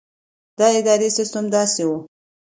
[0.57, 1.97] د ادارې سسټم داسې وو.